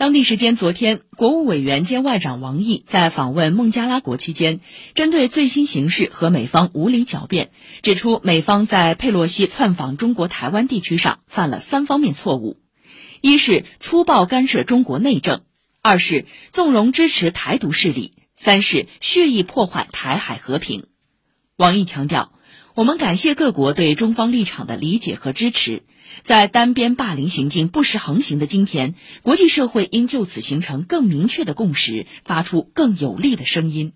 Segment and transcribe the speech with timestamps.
[0.00, 4.60] 当地时间昨天，国务委员兼外长王毅在访问孟加拉国期间，
[4.94, 7.50] 针对最新形势和美方无理狡辩，
[7.82, 12.56] 指出美方在佩洛西窜访中国台湾地区上犯了三方面错误：
[13.20, 15.40] 一是粗暴干涉中国内政；
[15.82, 20.86] 二是纵容支持台独势力；三是蓄意破坏台海和平。
[21.56, 22.32] 王毅强调。
[22.74, 25.82] 我们感谢各国对中方立场的理解和支持。
[26.24, 33.92] 在单边霸凌行径不时横行的今天，国际社会应就此形成更明确的共识，发出更有力的声音。